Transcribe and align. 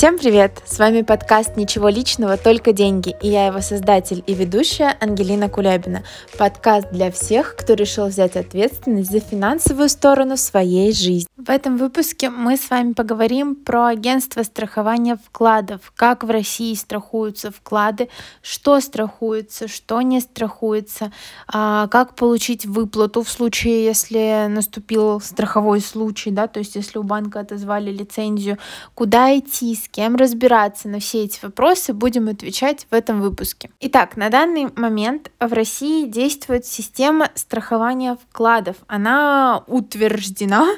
Всем 0.00 0.16
привет! 0.16 0.62
С 0.64 0.78
вами 0.78 1.02
подкаст 1.02 1.58
«Ничего 1.58 1.90
личного, 1.90 2.38
только 2.38 2.72
деньги» 2.72 3.14
и 3.20 3.28
я 3.28 3.48
его 3.48 3.60
создатель 3.60 4.24
и 4.26 4.32
ведущая 4.32 4.96
Ангелина 4.98 5.50
Кулябина. 5.50 6.04
Подкаст 6.38 6.88
для 6.90 7.10
всех, 7.10 7.54
кто 7.54 7.74
решил 7.74 8.06
взять 8.06 8.34
ответственность 8.34 9.10
за 9.10 9.20
финансовую 9.20 9.90
сторону 9.90 10.38
своей 10.38 10.94
жизни. 10.94 11.28
В 11.36 11.50
этом 11.50 11.76
выпуске 11.76 12.30
мы 12.30 12.56
с 12.56 12.70
вами 12.70 12.94
поговорим 12.94 13.54
про 13.54 13.88
агентство 13.88 14.42
страхования 14.42 15.18
вкладов, 15.22 15.92
как 15.94 16.24
в 16.24 16.30
России 16.30 16.72
страхуются 16.74 17.50
вклады, 17.50 18.08
что 18.40 18.80
страхуется, 18.80 19.68
что 19.68 20.00
не 20.00 20.20
страхуется, 20.20 21.12
а, 21.46 21.88
как 21.88 22.14
получить 22.14 22.64
выплату 22.64 23.22
в 23.22 23.28
случае, 23.28 23.84
если 23.84 24.46
наступил 24.48 25.20
страховой 25.20 25.82
случай, 25.82 26.30
да, 26.30 26.46
то 26.46 26.60
есть 26.60 26.74
если 26.76 26.98
у 26.98 27.02
банка 27.02 27.40
отозвали 27.40 27.90
лицензию, 27.90 28.56
куда 28.94 29.36
идти, 29.38 29.74
с 29.74 29.89
кем 29.90 30.16
разбираться 30.16 30.88
на 30.88 31.00
все 31.00 31.24
эти 31.24 31.38
вопросы, 31.42 31.92
будем 31.92 32.28
отвечать 32.28 32.86
в 32.90 32.94
этом 32.94 33.20
выпуске. 33.20 33.70
Итак, 33.80 34.16
на 34.16 34.28
данный 34.28 34.68
момент 34.76 35.30
в 35.40 35.52
России 35.52 36.06
действует 36.06 36.66
система 36.66 37.30
страхования 37.34 38.16
вкладов. 38.16 38.76
Она 38.86 39.64
утверждена 39.66 40.68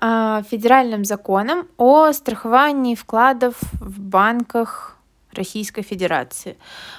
э, 0.00 0.42
федеральным 0.50 1.04
законом 1.04 1.68
о 1.76 2.12
страховании 2.12 2.94
вкладов 2.94 3.54
в 3.80 4.00
банках 4.00 4.93
Российской 5.34 5.82
Федерации. 5.82 6.56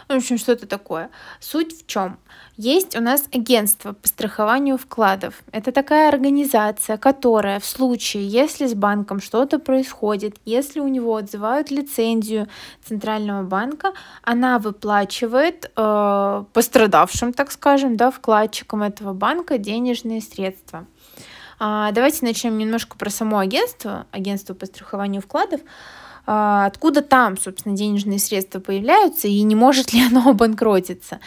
Ну, 0.08 0.16
в 0.16 0.18
общем, 0.20 0.38
что-то 0.38 0.68
такое. 0.68 1.10
Суть 1.40 1.82
в 1.82 1.88
чем? 1.88 2.18
Есть 2.58 2.96
у 2.96 3.02
нас 3.02 3.26
агентство 3.34 3.94
по 3.94 4.08
страхованию 4.08 4.78
вкладов. 4.78 5.44
Это 5.52 5.72
такая 5.72 6.10
организация, 6.10 6.98
которая 6.98 7.60
в 7.60 7.66
случае, 7.66 8.28
если 8.28 8.68
с 8.68 8.74
банком 8.74 9.20
что-то 9.20 9.60
происходит, 9.60 10.38
если 10.46 10.80
у 10.80 10.88
него 10.88 11.16
отзывают 11.18 11.72
лицензию 11.72 12.48
Центрального 12.84 13.44
банка, 13.44 13.94
она 14.22 14.60
выплачивает 14.60 15.72
э, 15.76 16.44
пострадавшим, 16.54 17.34
так 17.34 17.52
скажем, 17.52 17.98
да, 17.98 18.10
вкладчикам 18.12 18.84
этого 18.84 19.14
банка 19.14 19.58
денежные 19.58 20.22
средства. 20.22 20.86
А, 21.60 21.92
давайте 21.92 22.26
начнем 22.26 22.58
немножко 22.58 22.98
про 22.98 23.10
само 23.10 23.40
агентство, 23.40 24.08
агентство 24.12 24.54
по 24.54 24.66
страхованию 24.66 25.22
вкладов. 25.22 25.62
А, 26.26 26.66
откуда 26.66 27.02
там, 27.02 27.38
собственно, 27.38 27.76
денежные 27.76 28.20
средства 28.20 28.60
появляются 28.60 29.28
и 29.28 29.42
не 29.44 29.56
может 29.56 29.94
ли 29.94 30.06
оно 30.12 30.30
обанкротиться. 30.30 31.20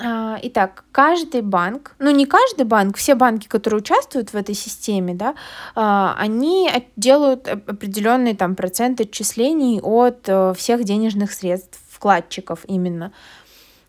А, 0.00 0.38
итак, 0.42 0.84
каждый 0.92 1.42
банк, 1.42 1.96
ну 1.98 2.10
не 2.10 2.24
каждый 2.24 2.64
банк, 2.64 2.96
все 2.96 3.16
банки, 3.16 3.48
которые 3.48 3.80
участвуют 3.80 4.32
в 4.32 4.36
этой 4.36 4.54
системе, 4.54 5.14
да, 5.14 5.34
а, 5.74 6.14
они 6.18 6.70
делают 6.96 7.48
определенный 7.48 8.36
там 8.36 8.54
процент 8.54 9.00
отчислений 9.00 9.80
от 9.82 10.28
э, 10.28 10.54
всех 10.56 10.84
денежных 10.84 11.32
средств 11.32 11.80
вкладчиков 11.90 12.60
именно. 12.68 13.12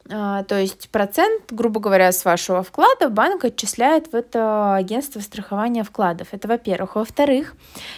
То 0.09 0.55
есть 0.59 0.89
процент, 0.89 1.43
грубо 1.51 1.79
говоря, 1.79 2.11
с 2.11 2.25
вашего 2.25 2.63
вклада 2.63 3.09
банк 3.09 3.45
отчисляет 3.45 4.11
в 4.11 4.15
это 4.15 4.73
агентство 4.73 5.19
страхования 5.19 5.83
вкладов. 5.83 6.29
Это 6.31 6.47
во-первых. 6.47 6.95
Во-вторых, 6.95 7.53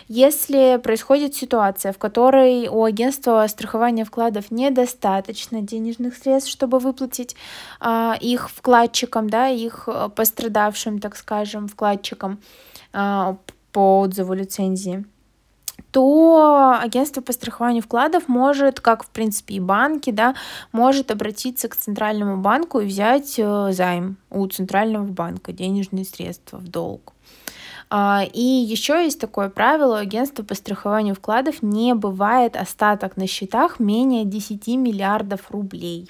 если 0.09 0.77
происходит 0.83 1.35
ситуация, 1.35 1.93
в 1.93 1.97
которой 1.97 2.67
у 2.67 2.83
агентства 2.83 3.45
страхования 3.47 4.03
вкладов 4.03 4.51
недостаточно 4.51 5.61
денежных 5.61 6.17
средств, 6.17 6.51
чтобы 6.51 6.79
выплатить 6.79 7.37
а, 7.79 8.17
их 8.19 8.49
вкладчикам, 8.49 9.29
да, 9.29 9.47
их 9.47 9.87
э, 9.87 10.09
пострадавшим, 10.13 10.99
так 10.99 11.15
скажем, 11.15 11.69
вкладчикам 11.69 12.41
а, 12.91 13.37
по 13.71 14.01
отзыву 14.01 14.33
лицензии, 14.33 15.05
то 15.91 16.77
агентство 16.81 17.21
по 17.21 17.33
страхованию 17.33 17.83
вкладов 17.83 18.27
может, 18.27 18.79
как 18.79 19.03
в 19.03 19.09
принципе 19.09 19.55
и 19.55 19.59
банки, 19.59 20.11
да, 20.11 20.35
может 20.71 21.11
обратиться 21.11 21.67
к 21.67 21.75
центральному 21.75 22.37
банку 22.37 22.79
и 22.79 22.85
взять 22.85 23.35
э, 23.37 23.71
займ 23.71 24.17
у 24.29 24.45
центрального 24.47 25.05
банка, 25.05 25.51
денежные 25.51 26.05
средства 26.05 26.57
в 26.57 26.67
долг. 26.67 27.13
А, 27.89 28.23
и 28.23 28.41
еще 28.41 29.03
есть 29.03 29.19
такое 29.19 29.49
правило, 29.49 29.99
агентство 29.99 30.43
по 30.43 30.55
страхованию 30.55 31.13
вкладов 31.13 31.61
не 31.61 31.93
бывает 31.93 32.55
остаток 32.55 33.17
на 33.17 33.27
счетах 33.27 33.79
менее 33.79 34.23
10 34.23 34.67
миллиардов 34.67 35.51
рублей. 35.51 36.09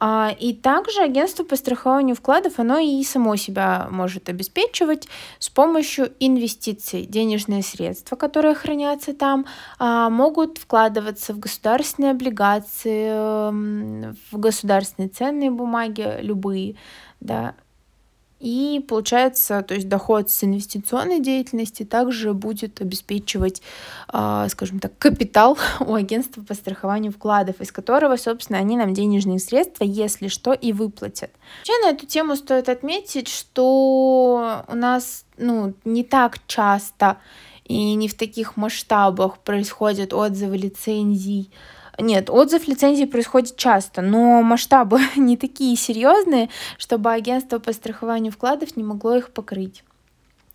А, 0.00 0.34
и 0.38 0.54
также 0.54 1.02
агентство 1.02 1.44
по 1.44 1.56
страхованию 1.56 2.16
вкладов, 2.16 2.58
оно 2.58 2.78
и 2.78 3.04
само 3.04 3.36
себя 3.36 3.86
может 3.90 4.30
обеспечивать 4.30 5.06
с 5.38 5.50
помощью 5.50 6.12
инвестиций. 6.18 7.04
Денежные 7.04 7.62
средства, 7.62 8.16
которые 8.16 8.54
хранятся 8.54 9.12
там, 9.12 9.44
а, 9.78 10.08
могут 10.08 10.56
вкладываться 10.56 11.34
в 11.34 11.38
государственные 11.38 12.12
облигации, 12.12 13.10
в 13.50 14.38
государственные 14.38 15.10
ценные 15.10 15.50
бумаги, 15.50 16.18
любые, 16.22 16.76
да, 17.20 17.54
и 18.40 18.82
получается, 18.88 19.62
то 19.62 19.74
есть 19.74 19.86
доход 19.86 20.30
с 20.30 20.42
инвестиционной 20.42 21.20
деятельности 21.20 21.84
также 21.84 22.32
будет 22.32 22.80
обеспечивать, 22.80 23.60
а, 24.08 24.48
скажем 24.48 24.80
так, 24.80 24.96
капитал 24.98 25.58
у 25.80 25.94
агентства 25.94 26.42
по 26.42 26.54
страхованию 26.54 27.12
вкладов, 27.12 27.60
из 27.60 27.70
которого, 27.70 28.16
собственно, 28.16 28.58
они 28.58 28.78
нам 28.78 28.94
денежные 28.94 29.38
средства, 29.38 29.84
если 29.84 30.28
что, 30.28 30.54
и 30.54 30.72
выплатят. 30.72 31.30
Вообще 31.58 31.78
на 31.84 31.90
эту 31.90 32.06
тему 32.06 32.34
стоит 32.34 32.70
отметить, 32.70 33.28
что 33.28 34.64
у 34.66 34.74
нас 34.74 35.26
ну, 35.36 35.74
не 35.84 36.02
так 36.02 36.38
часто 36.46 37.18
и 37.64 37.94
не 37.94 38.08
в 38.08 38.14
таких 38.14 38.56
масштабах 38.56 39.38
происходят 39.38 40.14
отзывы 40.14 40.56
лицензий 40.56 41.50
нет, 42.00 42.30
отзыв 42.30 42.66
лицензии 42.68 43.04
происходит 43.04 43.56
часто, 43.56 44.02
но 44.02 44.42
масштабы 44.42 45.00
не 45.16 45.36
такие 45.36 45.76
серьезные, 45.76 46.48
чтобы 46.78 47.12
агентство 47.12 47.58
по 47.58 47.72
страхованию 47.72 48.32
вкладов 48.32 48.76
не 48.76 48.82
могло 48.82 49.16
их 49.16 49.32
покрыть 49.32 49.82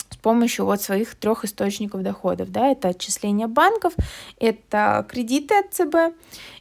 с 0.10 0.18
помощью 0.18 0.66
вот 0.66 0.82
своих 0.82 1.16
трех 1.16 1.46
источников 1.46 2.02
доходов. 2.02 2.52
Да? 2.52 2.68
Это 2.68 2.90
отчисления 2.90 3.48
банков, 3.48 3.94
это 4.40 5.06
кредиты 5.10 5.56
от 5.56 5.74
ЦБ 5.74 6.16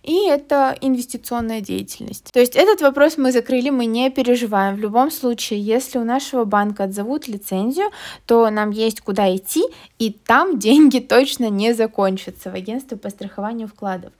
и 0.04 0.28
это 0.28 0.76
инвестиционная 0.82 1.62
деятельность. 1.62 2.30
То 2.32 2.38
есть 2.38 2.54
этот 2.56 2.82
вопрос 2.82 3.16
мы 3.16 3.32
закрыли, 3.32 3.70
мы 3.70 3.86
не 3.86 4.10
переживаем. 4.10 4.76
В 4.76 4.78
любом 4.78 5.10
случае, 5.10 5.60
если 5.60 5.98
у 5.98 6.04
нашего 6.04 6.44
банка 6.44 6.84
отзовут 6.84 7.26
лицензию, 7.26 7.90
то 8.26 8.50
нам 8.50 8.70
есть 8.70 9.00
куда 9.00 9.34
идти, 9.34 9.64
и 9.98 10.10
там 10.10 10.58
деньги 10.58 10.98
точно 10.98 11.48
не 11.48 11.72
закончатся 11.72 12.50
в 12.50 12.54
агентстве 12.54 12.98
по 12.98 13.08
страхованию 13.08 13.66
вкладов. 13.66 14.12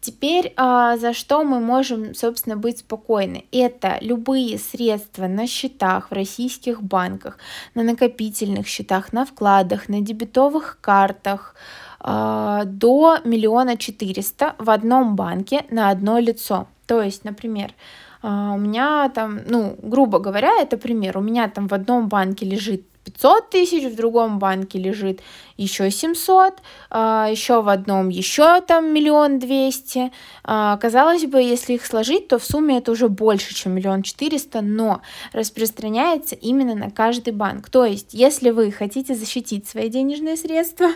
Теперь 0.00 0.52
а, 0.56 0.96
за 0.96 1.12
что 1.12 1.42
мы 1.42 1.58
можем, 1.58 2.14
собственно, 2.14 2.56
быть 2.56 2.78
спокойны? 2.78 3.44
Это 3.50 3.98
любые 4.00 4.58
средства 4.58 5.26
на 5.26 5.48
счетах 5.48 6.10
в 6.10 6.14
российских 6.14 6.82
банках, 6.82 7.38
на 7.74 7.82
накопительных 7.82 8.68
счетах, 8.68 9.12
на 9.12 9.24
вкладах, 9.24 9.88
на 9.88 10.00
дебетовых 10.00 10.78
картах, 10.80 11.56
до 12.04 13.18
миллиона 13.24 13.76
четыреста 13.76 14.54
в 14.58 14.70
одном 14.70 15.14
банке 15.14 15.64
на 15.70 15.90
одно 15.90 16.18
лицо. 16.18 16.66
То 16.86 17.00
есть, 17.00 17.24
например, 17.24 17.74
а, 18.22 18.52
у 18.54 18.58
меня 18.58 19.08
там, 19.08 19.40
ну, 19.46 19.76
грубо 19.82 20.18
говоря, 20.18 20.60
это 20.60 20.76
пример, 20.76 21.18
у 21.18 21.20
меня 21.20 21.48
там 21.48 21.68
в 21.68 21.74
одном 21.74 22.08
банке 22.08 22.46
лежит 22.46 22.84
500 23.04 23.50
тысяч, 23.50 23.84
в 23.84 23.96
другом 23.96 24.38
банке 24.38 24.78
лежит 24.78 25.20
еще 25.56 25.90
700, 25.90 26.54
а, 26.90 27.28
еще 27.30 27.62
в 27.62 27.68
одном 27.68 28.08
еще 28.08 28.60
там 28.60 28.92
миллион 28.92 29.38
двести. 29.38 30.12
Казалось 30.44 31.26
бы, 31.26 31.42
если 31.42 31.74
их 31.74 31.86
сложить, 31.86 32.28
то 32.28 32.38
в 32.38 32.44
сумме 32.44 32.78
это 32.78 32.92
уже 32.92 33.08
больше, 33.08 33.54
чем 33.54 33.72
миллион 33.72 34.02
четыреста, 34.02 34.60
но 34.60 35.02
распространяется 35.32 36.34
именно 36.34 36.74
на 36.74 36.90
каждый 36.90 37.32
банк. 37.32 37.70
То 37.70 37.84
есть, 37.84 38.14
если 38.14 38.50
вы 38.50 38.70
хотите 38.72 39.14
защитить 39.14 39.68
свои 39.68 39.88
денежные 39.88 40.36
средства, 40.36 40.90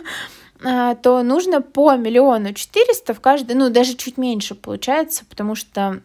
а, 0.63 0.95
то 0.95 1.21
нужно 1.23 1.61
по 1.61 1.95
миллиону 1.95 2.53
четыреста 2.53 3.13
в 3.13 3.21
каждый, 3.21 3.55
ну 3.55 3.69
даже 3.69 3.95
чуть 3.95 4.17
меньше 4.17 4.55
получается, 4.55 5.23
потому 5.29 5.55
что 5.55 6.01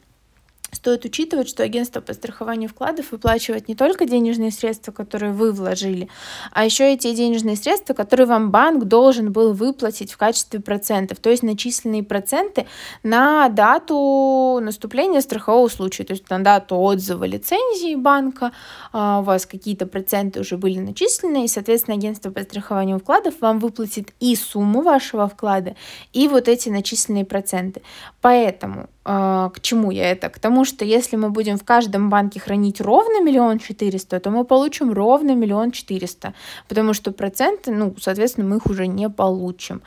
Стоит 0.75 1.05
учитывать, 1.05 1.51
что 1.51 1.63
агентство 1.63 2.01
по 2.01 2.15
страхованию 2.15 2.67
вкладов 2.67 3.13
выплачивает 3.13 3.69
не 3.69 3.75
только 3.75 4.07
денежные 4.07 4.51
средства, 4.51 4.91
которые 4.91 5.31
вы 5.31 5.53
вложили, 5.53 6.09
а 6.51 6.65
еще 6.65 6.95
и 6.95 6.97
те 6.97 7.15
денежные 7.15 7.57
средства, 7.57 7.93
которые 7.93 8.27
вам 8.27 8.51
банк 8.51 8.85
должен 8.85 9.33
был 9.33 9.53
выплатить 9.53 10.13
в 10.13 10.17
качестве 10.17 10.61
процентов, 10.61 11.19
то 11.19 11.29
есть 11.29 11.43
начисленные 11.43 12.03
проценты 12.03 12.67
на 13.03 13.51
дату 13.51 14.61
наступления 14.63 15.21
страхового 15.21 15.69
случая, 15.69 16.05
то 16.05 16.15
есть 16.15 16.31
на 16.31 16.39
дату 16.39 16.77
отзыва 16.77 17.25
лицензии 17.25 17.95
банка, 17.95 18.53
а, 18.93 19.21
у 19.21 19.25
вас 19.25 19.45
какие-то 19.45 19.85
проценты 19.87 20.41
уже 20.41 20.57
были 20.57 20.79
начислены, 20.79 21.45
и, 21.45 21.49
соответственно, 21.49 21.99
агентство 21.99 22.31
по 22.31 22.41
страхованию 22.43 22.99
вкладов 22.99 23.35
вам 23.43 23.59
выплатит 23.59 24.15
и 24.21 24.35
сумму 24.35 24.81
вашего 24.81 25.29
вклада, 25.29 25.77
и 26.15 26.29
вот 26.29 26.49
эти 26.49 26.71
начисленные 26.71 27.27
проценты. 27.27 27.83
Поэтому 28.23 28.89
к 29.05 29.55
чему 29.61 29.91
я 29.91 30.11
это? 30.11 30.29
К 30.29 30.39
тому, 30.39 30.65
что 30.65 30.85
если 30.85 31.17
мы 31.17 31.31
будем 31.31 31.59
в 31.59 31.65
каждом 31.65 32.09
банке 32.09 32.39
хранить 32.39 32.81
ровно 32.81 33.21
миллион 33.23 33.59
четыреста, 33.59 34.21
то 34.21 34.31
мы 34.31 34.45
получим 34.45 34.93
ровно 34.93 35.35
миллион 35.35 35.73
четыреста, 35.73 36.35
потому 36.69 36.95
что 36.95 37.11
проценты, 37.11 37.73
ну, 37.73 37.95
соответственно, 37.99 38.49
мы 38.49 38.57
их 38.57 38.67
уже 38.67 38.87
не 38.87 39.09
получим. 39.11 39.83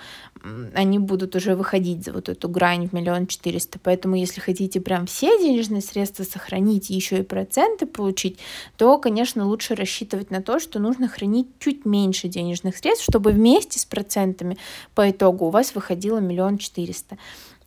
Они 0.76 1.00
будут 1.00 1.36
уже 1.36 1.56
выходить 1.56 2.06
за 2.06 2.14
вот 2.14 2.30
эту 2.30 2.50
грань 2.50 2.88
в 2.88 2.94
миллион 2.94 3.26
четыреста. 3.26 3.80
Поэтому, 3.82 4.16
если 4.16 4.42
хотите 4.42 4.80
прям 4.80 5.08
все 5.08 5.40
денежные 5.40 5.82
средства 5.82 6.24
сохранить 6.24 6.92
и 6.92 6.94
еще 6.94 7.20
и 7.20 7.24
проценты 7.24 7.88
получить, 7.88 8.38
то, 8.78 9.00
конечно, 9.00 9.48
лучше 9.48 9.74
рассчитывать 9.74 10.30
на 10.30 10.44
то, 10.44 10.60
что 10.60 10.78
нужно 10.78 11.08
хранить 11.08 11.48
чуть 11.60 11.86
меньше 11.86 12.28
денежных 12.28 12.78
средств, 12.78 13.06
чтобы 13.10 13.32
вместе 13.32 13.80
с 13.80 13.86
процентами 13.86 14.58
по 14.94 15.10
итогу 15.10 15.46
у 15.46 15.50
вас 15.50 15.74
выходило 15.74 16.20
миллион 16.20 16.60
четыреста. 16.60 17.18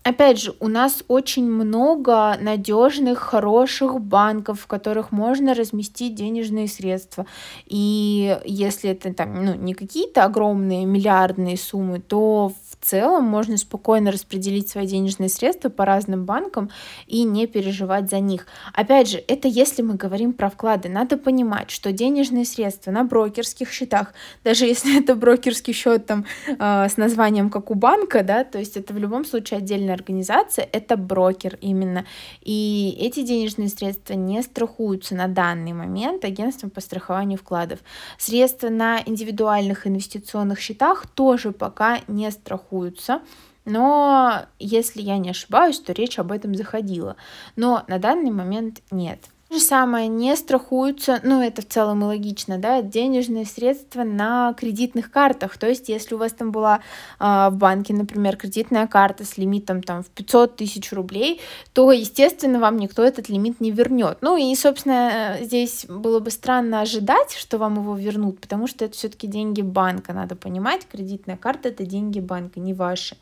Опять 0.09 0.41
же, 0.41 0.55
у 0.59 0.69
нас 0.69 1.05
очень 1.09 1.45
много 1.45 2.39
надежных, 2.41 3.19
хороших 3.19 4.01
банков, 4.01 4.61
в 4.63 4.67
которых 4.67 5.13
можно 5.13 5.53
разместить 5.53 6.15
денежные 6.15 6.67
средства. 6.67 7.27
И 7.67 8.39
если 8.47 8.89
это 8.89 9.13
там, 9.13 9.45
ну, 9.45 9.55
не 9.55 9.75
какие-то 9.75 10.25
огромные 10.25 10.87
миллиардные 10.87 11.59
суммы, 11.59 12.01
то 12.01 12.55
в 12.71 12.85
целом 12.87 13.25
можно 13.25 13.59
спокойно 13.59 14.11
распределить 14.11 14.71
свои 14.71 14.87
денежные 14.87 15.29
средства 15.29 15.69
по 15.69 15.85
разным 15.85 16.25
банкам 16.25 16.71
и 17.07 17.25
не 17.25 17.47
переживать 17.47 18.09
за 18.09 18.21
них. 18.21 18.47
Опять 18.73 19.11
же, 19.11 19.23
это 19.29 19.47
если 19.47 19.83
мы 19.83 19.95
говорим 19.95 20.33
про 20.33 20.49
вклады. 20.49 20.89
Надо 20.89 21.19
понимать, 21.19 21.71
что 21.71 21.93
денежные 21.93 22.47
средства 22.47 22.93
на 22.93 23.05
брокерских 23.05 23.71
счетах, 23.71 24.15
даже 24.43 24.65
если 24.65 24.99
это 25.03 25.15
брокерский 25.15 25.75
счет 25.75 26.07
там 26.07 26.25
э, 26.47 26.89
с 26.89 26.97
названием 26.97 27.51
как 27.51 27.71
у 27.71 27.75
банка, 27.75 28.23
да, 28.23 28.45
то 28.45 28.59
есть 28.59 28.79
это 28.79 28.95
в 28.95 28.99
любом 28.99 29.27
случае 29.27 29.59
отдельная 29.59 29.98
организация, 29.99 30.69
это 30.73 30.97
брокер 30.97 31.59
именно. 31.61 32.07
И 32.41 32.97
эти 32.99 33.23
денежные 33.23 33.69
средства 33.69 34.15
не 34.15 34.43
страхуются 34.43 35.15
на 35.15 35.29
данный 35.29 35.73
момент 35.73 36.25
агентством 36.25 36.71
по 36.71 36.81
страхованию 36.81 37.39
вкладов. 37.39 37.81
Средства 38.19 38.69
на 38.69 39.03
индивидуальных 39.05 39.87
инвестиционных 39.87 40.61
счетах 40.61 41.07
тоже 41.07 41.53
пока 41.53 42.01
не 42.09 42.31
страхуются. 42.31 43.21
Но 43.65 44.47
если 44.59 45.03
я 45.03 45.19
не 45.19 45.31
ошибаюсь, 45.31 45.79
то 45.79 45.93
речь 45.93 46.19
об 46.19 46.33
этом 46.33 46.55
заходила. 46.55 47.17
Но 47.55 47.85
на 47.87 47.99
данный 47.99 48.31
момент 48.31 48.81
нет. 48.91 49.21
Же 49.51 49.61
самое, 49.61 50.09
не 50.09 50.37
страхуются, 50.37 51.21
ну 51.23 51.41
это 51.41 51.63
в 51.63 51.67
целом 51.67 52.03
и 52.03 52.05
логично, 52.05 52.59
да, 52.59 52.83
денежные 52.83 53.47
средства 53.47 54.03
на 54.05 54.53
кредитных 54.53 55.11
картах. 55.11 55.57
То 55.57 55.67
есть, 55.67 55.89
если 55.89 56.15
у 56.15 56.19
вас 56.19 56.33
там 56.33 56.53
была 56.53 56.81
э, 57.19 57.49
в 57.51 57.57
банке, 57.57 57.95
например, 57.95 58.37
кредитная 58.37 58.87
карта 58.87 59.25
с 59.25 59.39
лимитом 59.39 59.83
там 59.83 60.03
в 60.03 60.11
500 60.11 60.57
тысяч 60.57 60.93
рублей, 60.93 61.41
то, 61.73 61.91
естественно, 61.93 62.61
вам 62.61 62.77
никто 62.77 63.03
этот 63.03 63.31
лимит 63.31 63.59
не 63.59 63.71
вернет. 63.71 64.19
Ну 64.21 64.37
и, 64.37 64.55
собственно, 64.55 65.39
здесь 65.41 65.87
было 65.89 66.21
бы 66.21 66.31
странно 66.31 66.83
ожидать, 66.83 67.33
что 67.33 67.57
вам 67.57 67.77
его 67.77 67.97
вернут, 67.97 68.43
потому 68.43 68.67
что 68.67 68.85
это 68.85 68.95
все-таки 68.95 69.27
деньги 69.27 69.63
банка, 69.63 70.13
надо 70.13 70.37
понимать, 70.37 70.87
кредитная 70.87 71.39
карта 71.39 71.71
это 71.71 71.87
деньги 71.87 72.21
банка, 72.21 72.61
не 72.61 72.75
ваши. 72.75 73.17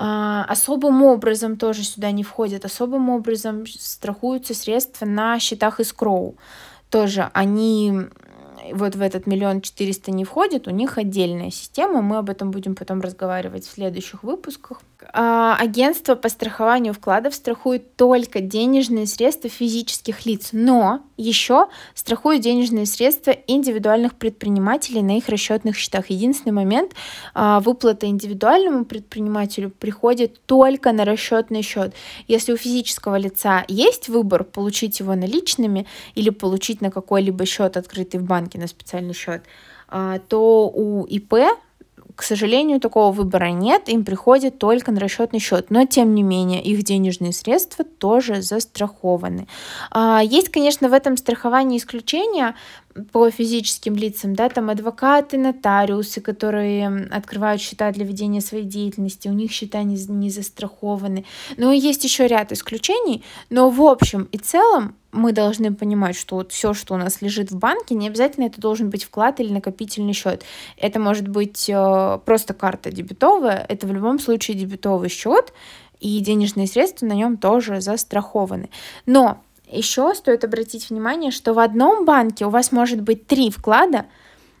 А, 0.00 0.44
особым 0.44 1.02
образом 1.02 1.56
тоже 1.56 1.82
сюда 1.82 2.12
не 2.12 2.22
входят, 2.22 2.64
особым 2.64 3.10
образом 3.10 3.66
страхуются 3.66 4.54
средства 4.54 5.06
на 5.06 5.40
счетах 5.40 5.80
из 5.80 5.92
Кроу. 5.92 6.36
Тоже 6.88 7.28
они 7.32 8.06
вот 8.72 8.94
в 8.94 9.00
этот 9.00 9.26
миллион 9.26 9.60
четыреста 9.60 10.10
не 10.10 10.24
входят, 10.24 10.66
у 10.66 10.70
них 10.70 10.98
отдельная 10.98 11.50
система, 11.50 12.02
мы 12.02 12.18
об 12.18 12.30
этом 12.30 12.50
будем 12.50 12.74
потом 12.74 13.00
разговаривать 13.00 13.66
в 13.66 13.70
следующих 13.70 14.22
выпусках. 14.22 14.80
А, 15.12 15.56
агентство 15.58 16.16
по 16.16 16.28
страхованию 16.28 16.92
вкладов 16.92 17.34
страхует 17.34 17.94
только 17.96 18.40
денежные 18.40 19.06
средства 19.06 19.48
физических 19.48 20.26
лиц, 20.26 20.50
но 20.52 21.02
еще 21.16 21.68
страхует 21.94 22.40
денежные 22.40 22.86
средства 22.86 23.30
индивидуальных 23.46 24.14
предпринимателей 24.14 25.02
на 25.02 25.18
их 25.18 25.28
расчетных 25.28 25.76
счетах. 25.76 26.10
Единственный 26.10 26.52
момент, 26.52 26.92
а, 27.34 27.60
выплата 27.60 28.06
индивидуальному 28.06 28.84
предпринимателю 28.84 29.70
приходит 29.70 30.40
только 30.46 30.92
на 30.92 31.04
расчетный 31.04 31.62
счет. 31.62 31.94
Если 32.26 32.52
у 32.52 32.56
физического 32.56 33.16
лица 33.16 33.64
есть 33.68 34.08
выбор 34.08 34.42
получить 34.42 34.98
его 35.00 35.14
наличными 35.14 35.86
или 36.14 36.30
получить 36.30 36.80
на 36.80 36.90
какой-либо 36.90 37.46
счет, 37.46 37.76
открытый 37.76 38.20
в 38.20 38.24
банке, 38.24 38.47
на 38.56 38.66
специальный 38.66 39.14
счет, 39.14 39.42
а, 39.88 40.18
то 40.20 40.68
у 40.68 41.04
ИП 41.04 41.34
к 42.18 42.24
сожалению, 42.24 42.80
такого 42.80 43.12
выбора 43.12 43.50
нет, 43.50 43.88
им 43.88 44.04
приходит 44.04 44.58
только 44.58 44.90
на 44.90 44.98
расчетный 44.98 45.38
счет, 45.38 45.70
но 45.70 45.86
тем 45.86 46.16
не 46.16 46.24
менее 46.24 46.60
их 46.60 46.82
денежные 46.82 47.32
средства 47.32 47.84
тоже 47.84 48.42
застрахованы. 48.42 49.46
А, 49.92 50.20
есть, 50.24 50.48
конечно, 50.48 50.88
в 50.88 50.94
этом 50.94 51.16
страховании 51.16 51.78
исключения, 51.78 52.56
по 53.12 53.30
физическим 53.30 53.94
лицам, 53.96 54.34
да, 54.34 54.48
там 54.48 54.70
адвокаты, 54.70 55.38
нотариусы, 55.38 56.20
которые 56.20 57.08
открывают 57.10 57.60
счета 57.60 57.90
для 57.92 58.04
ведения 58.04 58.40
своей 58.40 58.64
деятельности, 58.64 59.28
у 59.28 59.32
них 59.32 59.50
счета 59.50 59.82
не, 59.82 59.96
не 60.08 60.30
застрахованы. 60.30 61.24
Но 61.56 61.72
есть 61.72 62.04
еще 62.04 62.26
ряд 62.26 62.52
исключений, 62.52 63.24
но 63.50 63.70
в 63.70 63.82
общем 63.82 64.28
и 64.32 64.38
целом 64.38 64.94
мы 65.10 65.32
должны 65.32 65.74
понимать, 65.74 66.16
что 66.16 66.36
вот 66.36 66.52
все, 66.52 66.74
что 66.74 66.94
у 66.94 66.96
нас 66.96 67.22
лежит 67.22 67.50
в 67.50 67.58
банке, 67.58 67.94
не 67.94 68.08
обязательно 68.08 68.44
это 68.44 68.60
должен 68.60 68.90
быть 68.90 69.04
вклад 69.04 69.40
или 69.40 69.52
накопительный 69.52 70.12
счет. 70.12 70.44
Это 70.76 71.00
может 71.00 71.28
быть 71.28 71.68
э, 71.68 72.18
просто 72.24 72.54
карта 72.54 72.90
дебетовая, 72.90 73.64
это 73.68 73.86
в 73.86 73.92
любом 73.92 74.18
случае 74.18 74.56
дебетовый 74.56 75.08
счет, 75.08 75.52
и 76.00 76.20
денежные 76.20 76.66
средства 76.66 77.06
на 77.06 77.14
нем 77.14 77.36
тоже 77.36 77.80
застрахованы. 77.80 78.70
Но 79.06 79.42
еще 79.70 80.14
стоит 80.14 80.44
обратить 80.44 80.90
внимание, 80.90 81.30
что 81.30 81.54
в 81.54 81.58
одном 81.58 82.04
банке 82.04 82.46
у 82.46 82.50
вас 82.50 82.72
может 82.72 83.00
быть 83.00 83.26
три 83.26 83.50
вклада, 83.50 84.06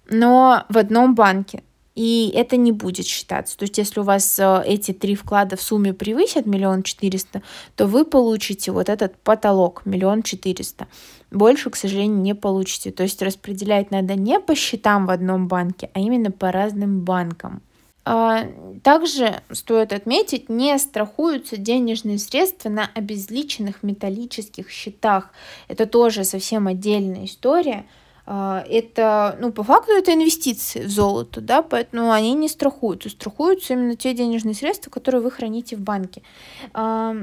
но 0.08 0.64
в 0.68 0.78
одном 0.78 1.14
банке. 1.14 1.62
И 1.94 2.30
это 2.32 2.56
не 2.56 2.70
будет 2.70 3.06
считаться. 3.06 3.58
То 3.58 3.64
есть, 3.64 3.76
если 3.76 3.98
у 3.98 4.04
вас 4.04 4.38
э, 4.38 4.62
эти 4.64 4.92
три 4.92 5.16
вклада 5.16 5.56
в 5.56 5.60
сумме 5.60 5.92
превысят 5.92 6.46
миллион 6.46 6.84
четыреста, 6.84 7.42
то 7.74 7.88
вы 7.88 8.04
получите 8.04 8.70
вот 8.70 8.88
этот 8.88 9.16
потолок 9.16 9.82
миллион 9.84 10.22
четыреста. 10.22 10.86
Больше, 11.32 11.70
к 11.70 11.76
сожалению, 11.76 12.18
не 12.18 12.36
получите. 12.36 12.92
То 12.92 13.02
есть 13.02 13.20
распределять 13.20 13.90
надо 13.90 14.14
не 14.14 14.38
по 14.38 14.54
счетам 14.54 15.06
в 15.06 15.10
одном 15.10 15.48
банке, 15.48 15.90
а 15.92 15.98
именно 15.98 16.30
по 16.30 16.52
разным 16.52 17.00
банкам. 17.00 17.62
А, 18.10 18.46
также 18.82 19.42
стоит 19.52 19.92
отметить, 19.92 20.48
не 20.48 20.78
страхуются 20.78 21.58
денежные 21.58 22.18
средства 22.18 22.70
на 22.70 22.90
обезличенных 22.94 23.82
металлических 23.82 24.70
счетах. 24.70 25.28
Это 25.68 25.84
тоже 25.84 26.24
совсем 26.24 26.68
отдельная 26.68 27.26
история. 27.26 27.84
А, 28.24 28.64
это, 28.66 29.36
ну, 29.42 29.52
по 29.52 29.62
факту 29.62 29.92
это 29.92 30.14
инвестиции 30.14 30.84
в 30.84 30.88
золото, 30.90 31.42
да, 31.42 31.60
поэтому 31.60 32.10
они 32.10 32.32
не 32.32 32.48
страхуются. 32.48 33.10
Страхуются 33.10 33.74
именно 33.74 33.94
те 33.94 34.14
денежные 34.14 34.54
средства, 34.54 34.88
которые 34.88 35.20
вы 35.20 35.30
храните 35.30 35.76
в 35.76 35.80
банке. 35.80 36.22
А, 36.72 37.14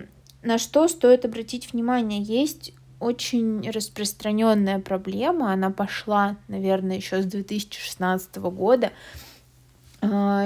на 0.43 0.59
что 0.59 0.87
стоит 0.87 1.25
обратить 1.25 1.73
внимание? 1.73 2.21
Есть 2.21 2.73
очень 2.99 3.67
распространенная 3.71 4.77
проблема, 4.77 5.51
она 5.51 5.71
пошла, 5.71 6.37
наверное, 6.47 6.97
еще 6.97 7.23
с 7.23 7.25
2016 7.25 8.37
года, 8.37 8.91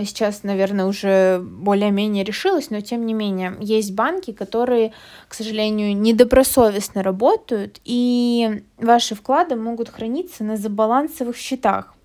сейчас, 0.05 0.43
наверное, 0.43 0.85
уже 0.85 1.39
более-менее 1.41 2.23
решилась, 2.23 2.69
но 2.69 2.81
тем 2.81 3.05
не 3.05 3.13
менее, 3.13 3.55
есть 3.59 3.93
банки, 3.93 4.31
которые, 4.31 4.93
к 5.27 5.33
сожалению, 5.33 5.95
недобросовестно 5.97 7.03
работают, 7.03 7.79
и 7.85 8.63
ваши 8.77 9.15
вклады 9.15 9.55
могут 9.55 9.89
храниться 9.89 10.43
на 10.43 10.57
забалансовых 10.57 11.37
счетах. 11.37 11.95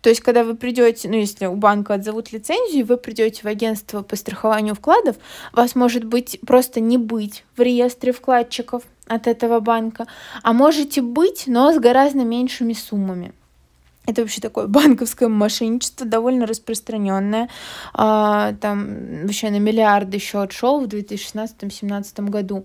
То 0.00 0.10
есть, 0.10 0.20
когда 0.20 0.44
вы 0.44 0.56
придете, 0.56 1.08
ну, 1.08 1.16
если 1.16 1.46
у 1.46 1.54
банка 1.54 1.94
отзовут 1.94 2.32
лицензию, 2.32 2.86
вы 2.86 2.96
придете 2.96 3.42
в 3.42 3.46
агентство 3.46 4.02
по 4.02 4.16
страхованию 4.16 4.74
вкладов, 4.74 5.16
вас 5.52 5.74
может 5.74 6.04
быть 6.04 6.40
просто 6.46 6.80
не 6.80 6.98
быть 6.98 7.44
в 7.56 7.60
реестре 7.60 8.12
вкладчиков 8.12 8.82
от 9.06 9.26
этого 9.26 9.60
банка, 9.60 10.06
а 10.42 10.52
можете 10.52 11.02
быть, 11.02 11.44
но 11.46 11.72
с 11.72 11.78
гораздо 11.78 12.24
меньшими 12.24 12.72
суммами. 12.72 13.32
Это 14.06 14.22
вообще 14.22 14.40
такое 14.40 14.66
банковское 14.66 15.28
мошенничество, 15.28 16.06
довольно 16.06 16.46
распространенное. 16.46 17.48
А, 17.94 18.54
там 18.60 19.22
вообще 19.22 19.50
на 19.50 19.58
миллиарды 19.58 20.18
счет 20.18 20.52
шел 20.52 20.80
в 20.80 20.88
2016-2017 20.88 22.28
году. 22.28 22.64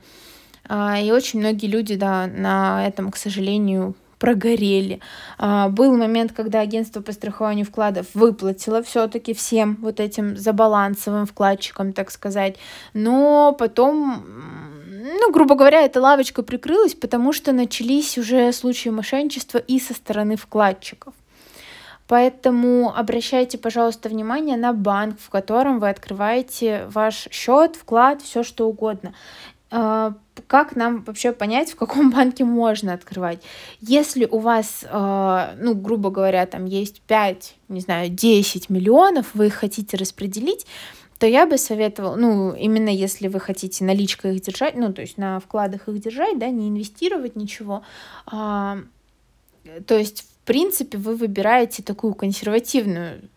А, 0.68 1.00
и 1.00 1.12
очень 1.12 1.40
многие 1.40 1.68
люди, 1.68 1.96
да, 1.96 2.28
на 2.28 2.88
этом, 2.88 3.12
к 3.12 3.18
сожалению, 3.18 3.96
прогорели. 4.18 5.00
А, 5.38 5.70
был 5.70 5.96
момент, 5.96 6.34
когда 6.34 6.62
агентство 6.62 7.02
по 7.02 7.12
страхованию 7.12 7.66
вкладов 7.66 8.08
выплатило 8.16 8.82
все-таки 8.82 9.36
всем 9.36 9.78
вот 9.82 10.00
этим 10.00 10.36
забалансовым 10.36 11.28
вкладчикам, 11.28 11.94
так 11.94 12.10
сказать. 12.10 12.56
Но 12.94 13.56
потом 13.58 14.26
ну, 15.20 15.32
грубо 15.32 15.56
говоря, 15.56 15.84
эта 15.84 16.02
лавочка 16.02 16.44
прикрылась, 16.44 16.94
потому 16.94 17.32
что 17.32 17.54
начались 17.54 18.18
уже 18.18 18.52
случаи 18.52 18.90
мошенничества 18.90 19.58
и 19.60 19.80
со 19.80 19.94
стороны 19.94 20.36
вкладчиков. 20.36 21.14
Поэтому 22.08 22.94
обращайте, 22.96 23.58
пожалуйста, 23.58 24.10
внимание 24.10 24.56
на 24.56 24.74
банк, 24.74 25.20
в 25.20 25.30
котором 25.30 25.80
вы 25.80 25.90
открываете 25.90 26.88
ваш 26.90 27.28
счет, 27.32 27.76
вклад, 27.76 28.22
все 28.22 28.44
что 28.44 28.68
угодно. 28.68 29.14
а, 29.70 30.14
как 30.48 30.78
нам 30.78 31.04
вообще 31.04 31.34
понять, 31.34 31.72
в 31.72 31.76
каком 31.76 32.12
банке 32.16 32.46
можно 32.46 32.94
открывать? 32.94 33.42
Если 33.82 34.26
у 34.26 34.40
вас, 34.40 34.86
а, 34.90 35.56
ну, 35.60 35.76
грубо 35.76 36.10
говоря, 36.10 36.46
там 36.46 36.66
есть 36.66 37.02
5, 37.02 37.56
не 37.68 37.82
знаю, 37.82 38.10
10 38.10 38.70
миллионов, 38.70 39.34
вы 39.34 39.48
их 39.48 39.56
хотите 39.56 39.98
распределить, 39.98 40.66
то 41.20 41.28
я 41.28 41.46
бы 41.46 41.58
советовала, 41.58 42.16
ну, 42.16 42.54
именно 42.54 42.90
если 42.90 43.28
вы 43.28 43.40
хотите 43.40 43.84
наличкой 43.84 44.36
их 44.36 44.44
держать, 44.44 44.76
ну, 44.76 44.94
то 44.94 45.02
есть 45.02 45.18
на 45.18 45.40
вкладах 45.40 45.88
их 45.90 46.00
держать, 46.00 46.38
да, 46.38 46.50
не 46.50 46.70
инвестировать 46.70 47.36
ничего, 47.36 47.82
а, 48.28 48.78
то 49.86 49.98
есть, 49.98 50.26
принципе, 50.48 50.98
вы 50.98 51.16
выбираете 51.16 51.84
такую 51.84 52.16
консервативную 52.16 53.30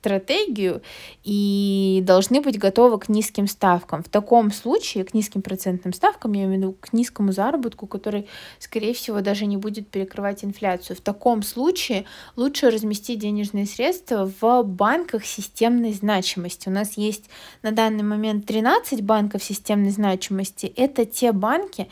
стратегию 0.00 0.80
и 1.24 2.02
должны 2.06 2.40
быть 2.40 2.58
готовы 2.58 2.98
к 2.98 3.08
низким 3.08 3.46
ставкам. 3.46 4.02
В 4.02 4.08
таком 4.08 4.50
случае, 4.50 5.04
к 5.04 5.12
низким 5.12 5.42
процентным 5.42 5.92
ставкам, 5.92 6.32
я 6.32 6.44
имею 6.44 6.54
в 6.54 6.56
виду 6.58 6.76
к 6.80 6.92
низкому 6.92 7.32
заработку, 7.32 7.86
который, 7.86 8.26
скорее 8.58 8.94
всего, 8.94 9.20
даже 9.20 9.44
не 9.46 9.58
будет 9.58 9.88
перекрывать 9.88 10.44
инфляцию. 10.44 10.96
В 10.96 11.00
таком 11.00 11.42
случае 11.42 12.06
лучше 12.36 12.70
разместить 12.70 13.18
денежные 13.18 13.66
средства 13.66 14.30
в 14.40 14.62
банках 14.62 15.24
системной 15.24 15.92
значимости. 15.92 16.68
У 16.68 16.72
нас 16.72 16.96
есть 16.96 17.28
на 17.62 17.70
данный 17.70 18.04
момент 18.04 18.46
13 18.46 19.02
банков 19.02 19.42
системной 19.42 19.90
значимости. 19.90 20.72
Это 20.76 21.04
те 21.04 21.32
банки, 21.32 21.88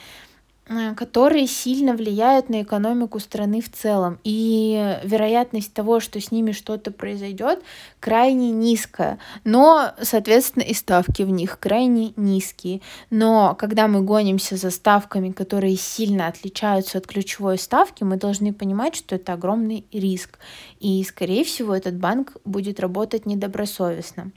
которые 0.96 1.46
сильно 1.46 1.94
влияют 1.94 2.48
на 2.48 2.62
экономику 2.62 3.18
страны 3.20 3.60
в 3.60 3.70
целом. 3.70 4.18
И 4.24 4.98
вероятность 5.04 5.72
того, 5.72 6.00
что 6.00 6.20
с 6.20 6.30
ними 6.30 6.52
что-то 6.52 6.90
произойдет, 6.90 7.62
крайне 8.00 8.50
низкая. 8.50 9.18
Но, 9.44 9.92
соответственно, 10.00 10.62
и 10.62 10.74
ставки 10.74 11.22
в 11.22 11.30
них 11.30 11.58
крайне 11.58 12.12
низкие. 12.16 12.80
Но 13.10 13.54
когда 13.58 13.88
мы 13.88 14.02
гонимся 14.02 14.56
за 14.56 14.70
ставками, 14.70 15.30
которые 15.32 15.76
сильно 15.76 16.26
отличаются 16.26 16.98
от 16.98 17.06
ключевой 17.06 17.58
ставки, 17.58 18.04
мы 18.04 18.16
должны 18.16 18.52
понимать, 18.52 18.94
что 18.94 19.14
это 19.14 19.32
огромный 19.32 19.84
риск. 19.92 20.38
И, 20.80 21.02
скорее 21.04 21.44
всего, 21.44 21.74
этот 21.74 21.96
банк 21.96 22.36
будет 22.44 22.80
работать 22.80 23.26
недобросовестно. 23.26 24.32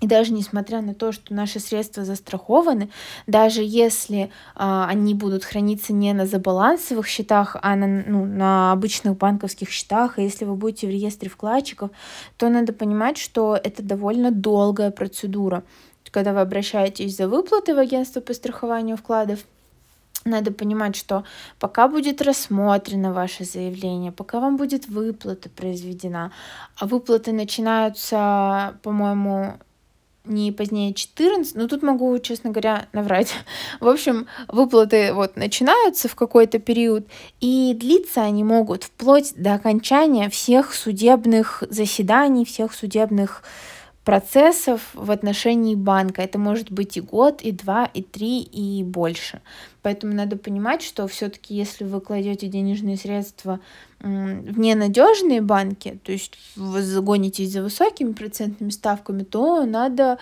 И 0.00 0.06
даже 0.06 0.32
несмотря 0.32 0.80
на 0.80 0.94
то, 0.94 1.12
что 1.12 1.34
наши 1.34 1.60
средства 1.60 2.04
застрахованы, 2.04 2.90
даже 3.26 3.62
если 3.62 4.30
а, 4.54 4.86
они 4.88 5.14
будут 5.14 5.44
храниться 5.44 5.92
не 5.92 6.12
на 6.14 6.26
забалансовых 6.26 7.06
счетах, 7.06 7.56
а 7.60 7.76
на, 7.76 7.86
ну, 7.86 8.24
на 8.24 8.72
обычных 8.72 9.18
банковских 9.18 9.68
счетах, 9.68 10.18
и 10.18 10.22
если 10.22 10.46
вы 10.46 10.56
будете 10.56 10.86
в 10.86 10.90
реестре 10.90 11.28
вкладчиков, 11.28 11.90
то 12.38 12.48
надо 12.48 12.72
понимать, 12.72 13.18
что 13.18 13.58
это 13.62 13.82
довольно 13.82 14.30
долгая 14.30 14.90
процедура. 14.90 15.62
Когда 16.10 16.32
вы 16.32 16.40
обращаетесь 16.40 17.16
за 17.16 17.28
выплатой 17.28 17.74
в 17.74 17.78
агентство 17.78 18.20
по 18.20 18.34
страхованию 18.34 18.96
вкладов, 18.96 19.40
надо 20.24 20.52
понимать, 20.52 20.96
что 20.96 21.24
пока 21.58 21.88
будет 21.88 22.20
рассмотрено 22.20 23.12
ваше 23.12 23.44
заявление, 23.44 24.12
пока 24.12 24.40
вам 24.40 24.56
будет 24.56 24.88
выплата 24.88 25.48
произведена, 25.48 26.32
а 26.76 26.86
выплаты 26.86 27.32
начинаются, 27.32 28.78
по-моему, 28.82 29.54
не 30.24 30.52
позднее 30.52 30.92
14, 30.94 31.54
но 31.54 31.66
тут 31.66 31.82
могу, 31.82 32.18
честно 32.18 32.50
говоря, 32.50 32.86
наврать. 32.92 33.32
В 33.80 33.88
общем, 33.88 34.26
выплаты 34.48 35.12
вот 35.12 35.36
начинаются 35.36 36.08
в 36.08 36.14
какой-то 36.14 36.58
период, 36.58 37.06
и 37.40 37.74
длиться 37.74 38.22
они 38.22 38.44
могут 38.44 38.84
вплоть 38.84 39.32
до 39.36 39.54
окончания 39.54 40.28
всех 40.28 40.74
судебных 40.74 41.64
заседаний, 41.70 42.44
всех 42.44 42.74
судебных 42.74 43.42
процессов 44.10 44.90
в 44.94 45.12
отношении 45.12 45.76
банка. 45.76 46.20
Это 46.20 46.36
может 46.36 46.72
быть 46.72 46.96
и 46.96 47.00
год, 47.00 47.42
и 47.42 47.52
два, 47.52 47.84
и 47.84 48.02
три, 48.02 48.40
и 48.40 48.82
больше. 48.82 49.40
Поэтому 49.82 50.14
надо 50.14 50.36
понимать, 50.36 50.82
что 50.82 51.06
все-таки, 51.06 51.54
если 51.54 51.84
вы 51.84 52.00
кладете 52.00 52.48
денежные 52.48 52.96
средства 52.96 53.60
в 54.00 54.58
ненадежные 54.58 55.40
банки, 55.40 56.00
то 56.02 56.10
есть 56.10 56.32
вы 56.56 56.82
загонитесь 56.82 57.52
за 57.52 57.62
высокими 57.62 58.12
процентными 58.12 58.70
ставками, 58.70 59.22
то 59.22 59.64
надо 59.64 60.18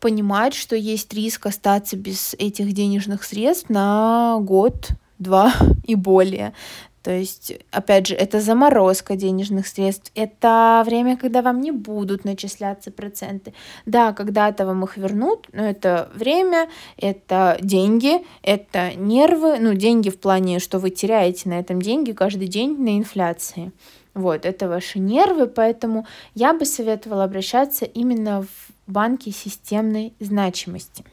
понимать, 0.00 0.52
что 0.52 0.76
есть 0.76 1.14
риск 1.14 1.46
остаться 1.46 1.96
без 1.96 2.34
этих 2.34 2.74
денежных 2.74 3.24
средств 3.24 3.70
на 3.70 4.36
год, 4.42 4.90
два 5.18 5.54
и 5.84 5.94
более. 5.94 6.52
То 7.02 7.10
есть, 7.10 7.52
опять 7.70 8.08
же, 8.08 8.14
это 8.14 8.40
заморозка 8.40 9.16
денежных 9.16 9.66
средств, 9.66 10.12
это 10.14 10.82
время, 10.84 11.16
когда 11.16 11.40
вам 11.40 11.60
не 11.60 11.70
будут 11.70 12.24
начисляться 12.24 12.90
проценты. 12.90 13.54
Да, 13.86 14.12
когда-то 14.12 14.66
вам 14.66 14.84
их 14.84 14.98
вернут, 14.98 15.48
но 15.52 15.64
это 15.64 16.10
время, 16.14 16.68
это 16.98 17.56
деньги, 17.62 18.24
это 18.42 18.94
нервы, 18.96 19.58
ну, 19.58 19.72
деньги 19.72 20.10
в 20.10 20.18
плане, 20.18 20.58
что 20.58 20.78
вы 20.78 20.90
теряете 20.90 21.48
на 21.48 21.58
этом 21.58 21.80
деньги 21.80 22.12
каждый 22.12 22.48
день 22.48 22.76
на 22.78 22.98
инфляции. 22.98 23.72
Вот, 24.12 24.44
это 24.44 24.68
ваши 24.68 24.98
нервы, 24.98 25.46
поэтому 25.46 26.06
я 26.34 26.52
бы 26.52 26.66
советовала 26.66 27.24
обращаться 27.24 27.86
именно 27.86 28.42
в 28.42 28.48
банки 28.86 29.30
системной 29.30 30.12
значимости. 30.20 31.04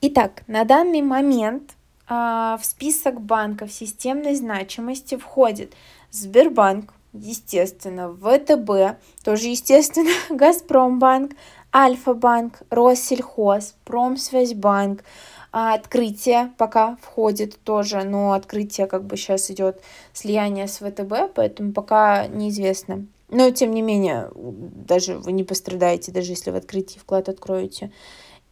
Итак, 0.00 0.42
на 0.46 0.64
данный 0.64 1.02
момент 1.02 1.74
в 2.10 2.60
список 2.64 3.20
банков 3.20 3.72
системной 3.72 4.34
значимости 4.34 5.16
входит 5.16 5.74
Сбербанк, 6.10 6.92
естественно, 7.12 8.12
ВТБ, 8.12 9.00
тоже 9.24 9.48
естественно, 9.48 10.10
Газпромбанк, 10.30 11.32
Альфа-банк, 11.72 12.62
Россельхоз, 12.68 13.76
Промсвязьбанк, 13.84 15.04
а 15.52 15.74
открытие 15.74 16.52
пока 16.58 16.96
входит 17.00 17.60
тоже, 17.62 18.02
но 18.02 18.32
открытие 18.32 18.86
как 18.86 19.04
бы 19.04 19.16
сейчас 19.16 19.50
идет 19.50 19.80
слияние 20.12 20.66
с 20.66 20.78
ВТБ, 20.78 21.32
поэтому 21.34 21.72
пока 21.72 22.26
неизвестно. 22.26 23.06
Но 23.28 23.50
тем 23.50 23.72
не 23.72 23.82
менее, 23.82 24.30
даже 24.34 25.16
вы 25.16 25.30
не 25.30 25.44
пострадаете, 25.44 26.10
даже 26.10 26.32
если 26.32 26.50
в 26.50 26.56
открытии 26.56 26.98
вклад 26.98 27.28
откроете 27.28 27.92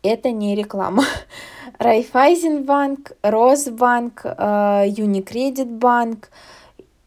это 0.03 0.31
не 0.31 0.55
реклама. 0.55 1.05
Райфайзенбанк, 1.79 3.13
Росбанк, 3.23 4.23
э, 4.25 4.85
Юникредитбанк, 4.89 6.31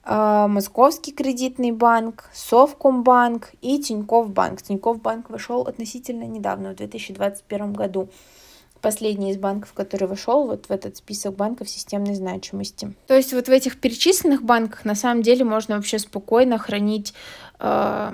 э, 0.06 0.46
Московский 0.48 1.12
кредитный 1.12 1.72
банк, 1.72 2.30
Совкомбанк 2.34 3.52
и 3.62 3.80
Тинькофф 3.80 4.30
банк. 4.30 4.62
Тинькофф 4.62 5.02
банк 5.02 5.30
вошел 5.30 5.62
относительно 5.64 6.24
недавно, 6.24 6.72
в 6.72 6.76
2021 6.76 7.74
году. 7.74 8.10
Последний 8.82 9.30
из 9.32 9.38
банков, 9.38 9.74
который 9.74 10.08
вошел 10.08 10.48
вот 10.48 10.66
в 10.66 10.72
этот 10.72 10.98
список 10.98 11.36
банков 11.36 11.70
системной 11.70 12.16
значимости. 12.16 12.94
То 13.06 13.16
есть 13.16 13.32
вот 13.32 13.48
в 13.48 13.52
этих 13.52 13.80
перечисленных 13.80 14.42
банках 14.42 14.86
на 14.86 14.96
самом 14.96 15.22
деле 15.22 15.46
можно 15.46 15.76
вообще 15.76 16.00
спокойно 16.00 16.58
хранить 16.58 17.14
э, 17.60 18.12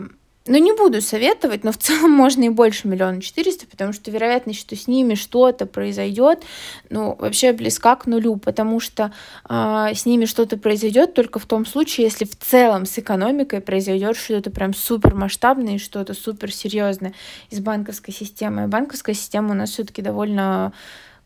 ну, 0.48 0.58
не 0.58 0.74
буду 0.74 1.02
советовать, 1.02 1.64
но 1.64 1.72
в 1.72 1.78
целом 1.78 2.12
можно 2.24 2.44
и 2.44 2.50
больше 2.50 2.88
миллиона 2.88 3.22
четыреста, 3.22 3.66
потому 3.68 3.94
что 3.94 4.12
вероятность, 4.12 4.60
что 4.60 4.76
с 4.76 4.88
ними 4.88 5.16
что-то 5.16 5.66
произойдет, 5.66 6.44
ну, 6.90 7.16
вообще 7.20 7.54
близка 7.54 7.96
к 7.96 8.06
нулю, 8.06 8.38
потому 8.38 8.80
что 8.80 9.14
э, 9.50 9.90
с 9.94 10.06
ними 10.06 10.26
что-то 10.26 10.58
произойдет 10.58 11.14
только 11.14 11.40
в 11.40 11.46
том 11.46 11.66
случае, 11.66 12.06
если 12.06 12.26
в 12.26 12.38
целом 12.38 12.86
с 12.86 12.98
экономикой 12.98 13.62
произойдет 13.62 14.18
что-то 14.18 14.52
прям 14.52 14.74
супер 14.74 15.16
масштабное 15.16 15.76
и 15.76 15.80
что-то 15.80 16.14
супер 16.14 16.54
серьезное 16.54 17.14
из 17.50 17.60
банковской 17.60 18.14
системы. 18.14 18.64
А 18.64 18.68
банковская 18.68 19.14
система 19.14 19.52
у 19.52 19.54
нас 19.56 19.72
все-таки 19.72 20.02
довольно 20.02 20.74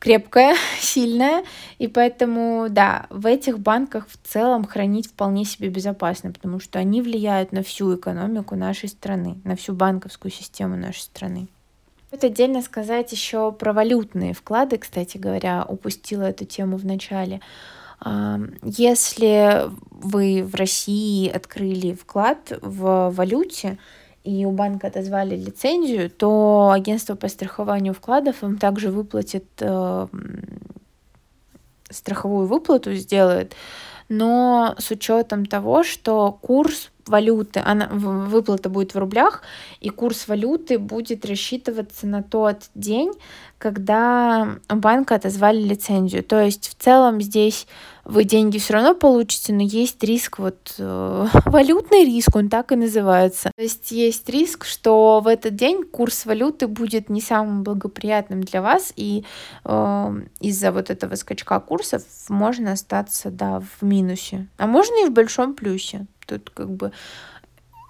крепкая, 0.02 0.56
сильная, 0.80 1.44
и 1.78 1.88
поэтому, 1.88 2.68
да, 2.70 3.06
в 3.10 3.26
этих 3.26 3.60
банках 3.60 4.08
в 4.10 4.18
целом 4.28 4.66
хранить 4.66 5.08
вполне 5.08 5.46
себе 5.46 5.70
безопасно, 5.70 6.34
потому 6.34 6.60
что 6.60 6.80
они 6.80 7.02
влияют 7.02 7.54
на 7.54 7.64
всю 7.64 7.96
экономику 7.96 8.56
нашей 8.56 8.90
страны, 8.90 9.38
на 9.46 9.56
всю 9.56 9.74
банковскую 9.74 10.32
систему 10.32 10.76
нашей 10.76 11.02
страны. 11.02 11.48
Стоит 12.08 12.26
отдельно 12.26 12.62
сказать 12.62 13.12
еще 13.14 13.54
про 13.54 13.72
валютные 13.72 14.34
вклады, 14.34 14.78
кстати 14.78 15.18
говоря, 15.18 15.64
упустила 15.66 16.24
эту 16.24 16.44
тему 16.44 16.76
в 16.76 16.86
начале. 16.86 17.40
Если 18.64 19.70
вы 19.92 20.44
в 20.44 20.56
России 20.56 21.30
открыли 21.30 21.94
вклад 21.94 22.52
в 22.62 23.12
валюте, 23.12 23.78
и 24.24 24.46
у 24.46 24.52
банка 24.52 24.88
отозвали 24.88 25.36
лицензию, 25.36 26.10
то 26.10 26.72
агентство 26.74 27.16
по 27.16 27.28
страхованию 27.28 27.94
вкладов 27.94 28.44
им 28.44 28.58
также 28.58 28.92
выплатит 28.92 29.46
э, 29.60 30.08
страховую 31.90 32.48
выплату, 32.48 32.94
сделает, 32.94 33.56
но 34.10 34.76
с 34.78 34.92
учетом 34.92 35.46
того, 35.46 35.84
что 35.84 36.32
курс 36.42 36.92
валюты, 37.08 37.62
она, 37.64 37.88
выплата 37.92 38.70
будет 38.70 38.94
в 38.94 39.00
рублях, 39.00 39.42
и 39.80 39.90
курс 39.90 40.28
валюты 40.28 40.80
будет 40.80 41.26
рассчитываться 41.26 42.08
на 42.08 42.22
тот 42.22 42.70
день, 42.76 43.12
когда 43.58 44.58
банка 44.68 45.16
отозвали 45.16 45.62
лицензию. 45.62 46.24
То 46.24 46.42
есть 46.42 46.70
в 46.70 46.76
целом 46.76 47.22
здесь 47.22 47.68
вы 48.04 48.24
деньги 48.24 48.58
все 48.58 48.74
равно 48.74 48.96
получите, 48.96 49.54
но 49.54 49.62
есть 49.62 50.04
риск, 50.04 50.40
вот 50.40 50.76
э, 50.78 51.28
валютный 51.46 52.06
риск, 52.06 52.36
он 52.36 52.50
так 52.50 52.72
и 52.72 52.76
называется. 52.76 53.52
То 53.56 53.62
есть 53.62 53.92
есть 53.92 54.28
риск, 54.30 54.66
что 54.66 55.20
в 55.20 55.28
этот 55.28 55.56
день 55.56 55.84
курс 55.84 56.26
валюты 56.26 56.68
будет 56.68 57.10
не 57.10 57.22
самым 57.22 57.64
благоприятным 57.64 58.42
для 58.42 58.62
вас, 58.62 58.92
и 58.96 59.24
э, 59.66 60.22
из-за 60.40 60.72
вот 60.72 60.90
этого 60.90 61.16
скачка 61.16 61.60
курсов 61.60 62.04
можно 62.30 62.72
остаться, 62.72 63.30
да, 63.30 63.60
в 63.60 63.84
минусе, 63.84 64.48
а 64.58 64.68
можно 64.68 65.06
и 65.06 65.10
в 65.10 65.12
большом 65.12 65.54
плюсе. 65.54 66.06
Тут 66.26 66.50
как 66.50 66.72
бы 66.72 66.92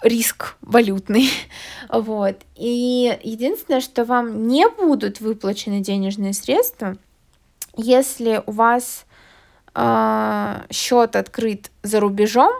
риск 0.02 0.56
валютный. 0.60 1.30
вот. 1.88 2.36
И 2.56 3.18
единственное, 3.22 3.80
что 3.80 4.04
вам 4.04 4.46
не 4.46 4.68
будут 4.68 5.20
выплачены 5.20 5.80
денежные 5.80 6.34
средства, 6.34 6.96
если 7.76 8.42
у 8.46 8.52
вас 8.52 9.06
счет 9.74 11.16
открыт 11.16 11.70
за 11.82 12.00
рубежом, 12.00 12.52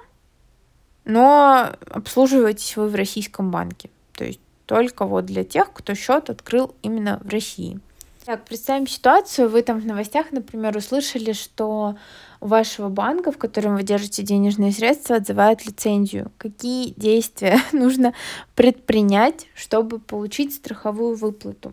но 1.04 1.73
обслуживаетесь 1.90 2.76
вы 2.76 2.88
в 2.88 2.95
российском 2.95 3.50
банке. 3.50 3.90
То 4.14 4.25
есть 4.25 4.40
только 4.66 5.04
вот 5.04 5.26
для 5.26 5.45
тех, 5.45 5.73
кто 5.73 5.95
счет 5.95 6.31
открыл 6.31 6.75
именно 6.83 7.21
в 7.23 7.28
России. 7.28 7.81
Так, 8.25 8.45
представим 8.45 8.87
ситуацию. 8.87 9.49
Вы 9.49 9.62
там 9.62 9.81
в 9.81 9.87
новостях, 9.87 10.31
например, 10.31 10.76
услышали, 10.76 11.33
что 11.33 11.97
у 12.41 12.47
вашего 12.47 12.88
банка, 12.88 13.33
в 13.33 13.38
котором 13.38 13.75
вы 13.75 13.83
держите 13.83 14.23
денежные 14.23 14.71
средства, 14.71 15.17
отзывают 15.17 15.67
лицензию. 15.67 16.31
Какие 16.38 16.95
действия 16.97 17.59
нужно 17.73 18.14
предпринять, 18.55 19.49
чтобы 19.57 19.99
получить 19.99 20.55
страховую 20.55 21.17
выплату? 21.17 21.73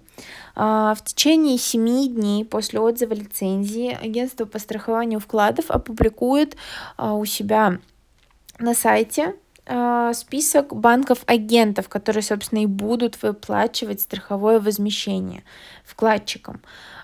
А, 0.55 0.95
в 0.95 1.03
течение 1.03 1.59
7 1.59 2.15
дней 2.15 2.43
после 2.45 2.79
отзыва 2.79 3.13
лицензии 3.13 3.95
агентство 4.01 4.45
по 4.45 4.57
страхованию 4.57 5.19
вкладов 5.19 5.69
опубликует 5.69 6.57
а, 6.97 7.13
у 7.13 7.25
себя 7.25 7.77
на 8.57 8.73
сайте 8.73 9.35
список 10.13 10.75
банков-агентов, 10.75 11.89
которые, 11.89 12.23
собственно, 12.23 12.63
и 12.63 12.65
будут 12.65 13.21
выплачивать 13.21 14.01
страховое 14.01 14.59
возмещение 14.59 15.43
вкладчикам. 15.85 16.61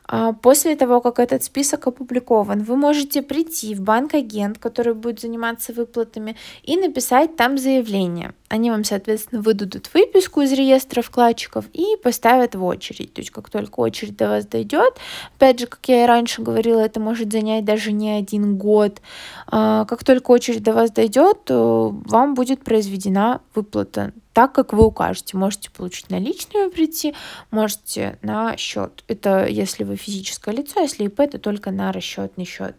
А, 0.07 0.33
после 0.33 0.75
того, 0.75 1.01
как 1.01 1.19
этот 1.19 1.43
список 1.43 1.87
опубликован, 1.87 2.63
вы 2.63 2.75
можете 2.75 3.21
прийти 3.21 3.73
в 3.73 3.81
банк-агент, 3.81 4.59
который 4.59 4.93
будет 4.93 5.19
заниматься 5.19 5.73
выплатами, 5.73 6.35
и 6.63 6.77
написать 6.77 7.35
там 7.35 7.57
заявление. 7.57 8.33
Они 8.47 8.69
вам, 8.69 8.83
соответственно, 8.83 9.41
выдадут 9.41 9.89
выписку 9.93 10.41
из 10.41 10.53
реестра 10.53 11.01
вкладчиков 11.01 11.65
и 11.73 11.97
поставят 12.03 12.55
в 12.55 12.63
очередь. 12.63 13.13
То 13.13 13.21
есть, 13.21 13.31
как 13.31 13.49
только 13.49 13.79
очередь 13.79 14.15
до 14.15 14.29
вас 14.29 14.45
дойдет, 14.45 14.95
опять 15.35 15.59
же, 15.59 15.65
как 15.65 15.79
я 15.87 16.03
и 16.03 16.07
раньше 16.07 16.41
говорила, 16.41 16.79
это 16.79 16.99
может 16.99 17.31
занять 17.31 17.65
даже 17.65 17.91
не 17.91 18.11
один 18.11 18.57
год. 18.57 19.01
А, 19.47 19.85
как 19.85 20.03
только 20.03 20.31
очередь 20.31 20.63
до 20.63 20.73
вас 20.73 20.91
дойдет, 20.91 21.39
вам 21.49 22.35
будет 22.35 22.63
произведена 22.63 23.41
выплата 23.55 24.13
так, 24.35 24.51
как 24.51 24.73
вы 24.73 24.85
укажете. 24.85 25.37
Можете 25.37 25.71
получить 25.71 26.09
наличную 26.09 26.69
прийти, 26.69 27.15
можете 27.51 28.19
на 28.21 28.57
счет. 28.57 29.05
Это 29.07 29.47
если 29.47 29.85
вы 29.85 29.95
физическое 29.95 30.53
лицо, 30.53 30.81
если 30.81 31.05
ИП, 31.05 31.31
то 31.31 31.39
только 31.39 31.71
на 31.71 31.93
расчетный 31.93 32.43
счет. 32.43 32.75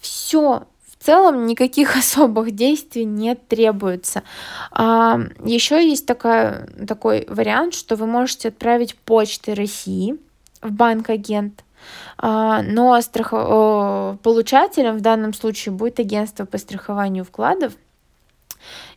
Все, 0.00 0.66
в 0.88 1.04
целом 1.04 1.46
никаких 1.46 1.96
особых 1.96 2.50
действий 2.56 3.04
не 3.04 3.36
требуется. 3.36 4.24
А, 4.72 5.20
еще 5.44 5.88
есть 5.88 6.06
такая, 6.06 6.68
такой 6.88 7.24
вариант, 7.28 7.74
что 7.74 7.94
вы 7.94 8.06
можете 8.06 8.48
отправить 8.48 8.96
почтой 8.96 9.54
России 9.54 10.18
в 10.60 10.72
банк-агент, 10.72 11.62
а, 12.18 12.62
но 12.62 13.00
страхов... 13.00 14.18
получателем 14.22 14.98
в 14.98 15.02
данном 15.02 15.34
случае 15.34 15.72
будет 15.72 16.00
агентство 16.00 16.46
по 16.46 16.58
страхованию 16.58 17.24
вкладов, 17.24 17.74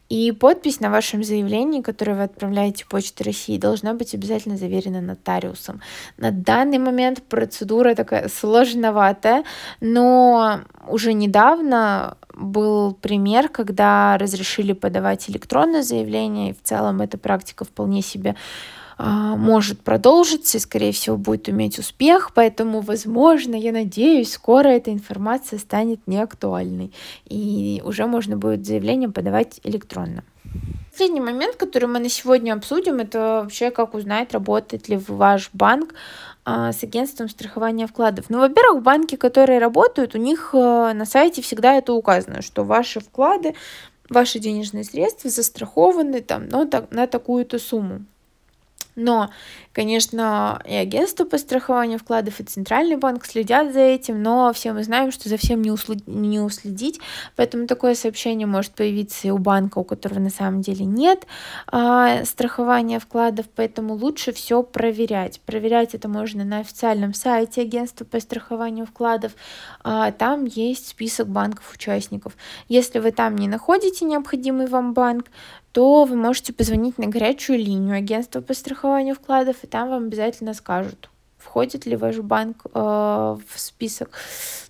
и 0.09 0.31
подпись 0.31 0.79
на 0.79 0.89
вашем 0.89 1.23
заявлении, 1.23 1.81
которое 1.81 2.15
вы 2.15 2.23
отправляете 2.23 2.85
Почте 2.85 3.23
России, 3.23 3.57
должна 3.57 3.93
быть 3.93 4.13
обязательно 4.13 4.57
заверена 4.57 5.01
нотариусом. 5.01 5.81
На 6.17 6.31
данный 6.31 6.77
момент 6.77 7.23
процедура 7.23 7.93
такая 7.95 8.29
сложноватая, 8.29 9.43
но 9.81 10.61
уже 10.87 11.13
недавно 11.13 12.17
был 12.33 12.93
пример, 12.93 13.49
когда 13.49 14.17
разрешили 14.17 14.73
подавать 14.73 15.29
электронное 15.29 15.81
заявление, 15.81 16.51
и 16.51 16.53
в 16.53 16.61
целом 16.61 17.01
эта 17.01 17.17
практика 17.17 17.65
вполне 17.65 18.01
себе 18.01 18.35
может 18.97 19.81
продолжиться 19.81 20.57
и, 20.57 20.61
скорее 20.61 20.91
всего, 20.91 21.17
будет 21.17 21.49
иметь 21.49 21.77
успех, 21.77 22.31
поэтому, 22.33 22.81
возможно, 22.81 23.55
я 23.55 23.71
надеюсь, 23.71 24.31
скоро 24.31 24.69
эта 24.69 24.91
информация 24.91 25.59
станет 25.59 25.99
неактуальной, 26.07 26.91
и 27.25 27.81
уже 27.85 28.07
можно 28.07 28.37
будет 28.37 28.65
заявление 28.65 29.09
подавать 29.09 29.59
электронно. 29.63 30.23
Последний 30.91 31.21
момент, 31.21 31.57
который 31.57 31.87
мы 31.87 31.99
на 31.99 32.09
сегодня 32.09 32.53
обсудим, 32.53 32.97
это 32.97 33.41
вообще 33.43 33.69
как 33.69 33.93
узнать, 33.93 34.33
работает 34.33 34.89
ли 34.89 34.99
ваш 35.07 35.51
банк 35.53 35.93
а, 36.43 36.71
с 36.71 36.83
агентством 36.83 37.29
страхования 37.29 37.85
вкладов. 37.85 38.25
Ну, 38.29 38.39
во-первых, 38.39 38.81
банки, 38.81 39.15
которые 39.15 39.59
работают, 39.59 40.15
у 40.15 40.17
них 40.17 40.51
а, 40.53 40.93
на 40.93 41.05
сайте 41.05 41.43
всегда 41.43 41.75
это 41.75 41.93
указано, 41.93 42.41
что 42.41 42.63
ваши 42.63 42.99
вклады, 42.99 43.53
ваши 44.09 44.39
денежные 44.39 44.83
средства 44.83 45.29
застрахованы 45.29 46.21
там, 46.21 46.49
ну, 46.49 46.65
так, 46.65 46.89
на 46.89 47.05
такую-то 47.05 47.59
сумму. 47.59 48.05
Но, 48.97 49.29
конечно, 49.73 50.59
и 50.67 50.73
агентство 50.73 51.23
по 51.23 51.37
страхованию 51.37 51.99
вкладов, 51.99 52.39
и 52.39 52.43
Центральный 52.43 52.95
банк 52.95 53.25
следят 53.25 53.71
за 53.71 53.81
этим, 53.81 54.23
но 54.23 54.51
все 54.53 54.73
мы 54.73 54.83
знаем, 54.83 55.11
что 55.11 55.29
за 55.29 55.37
всем 55.37 55.61
не, 55.61 55.69
услед... 55.69 56.07
не 56.07 56.39
уследить, 56.39 56.99
поэтому 57.35 57.67
такое 57.67 57.93
сообщение 57.93 58.47
может 58.47 58.71
появиться 58.71 59.27
и 59.27 59.29
у 59.29 59.37
банка, 59.37 59.77
у 59.77 59.83
которого 59.83 60.17
на 60.17 60.31
самом 60.31 60.61
деле 60.61 60.83
нет 60.83 61.27
а, 61.67 62.25
страхования 62.25 62.99
вкладов, 62.99 63.45
поэтому 63.55 63.93
лучше 63.93 64.33
все 64.33 64.63
проверять. 64.63 65.41
Проверять 65.41 65.93
это 65.93 66.09
можно 66.09 66.43
на 66.43 66.57
официальном 66.57 67.13
сайте 67.13 67.61
агентства 67.61 68.03
по 68.03 68.19
страхованию 68.19 68.87
вкладов, 68.87 69.33
а, 69.83 70.11
там 70.11 70.45
есть 70.45 70.87
список 70.87 71.27
банков-участников. 71.27 72.33
Если 72.67 72.97
вы 72.97 73.11
там 73.11 73.35
не 73.35 73.47
находите 73.47 74.05
необходимый 74.05 74.65
вам 74.65 74.95
банк, 74.95 75.27
то 75.77 76.05
вы 76.05 76.15
можете 76.15 76.53
позвонить 76.53 76.97
на 76.97 77.05
горячую 77.05 77.59
линию 77.59 77.95
агентства 77.95 78.41
по 78.41 78.55
страхованию 78.55 79.13
вкладов, 79.13 79.57
и 79.61 79.67
там 79.67 79.89
вам 79.89 80.05
обязательно 80.05 80.55
скажут, 80.55 81.11
входит 81.37 81.85
ли 81.85 81.95
ваш 81.95 82.17
банк 82.17 82.65
э, 82.65 82.79
в 82.79 83.59
список, 83.59 84.09